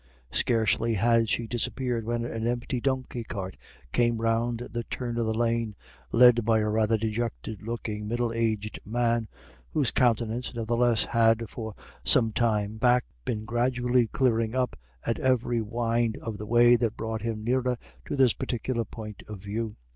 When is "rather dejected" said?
6.69-7.61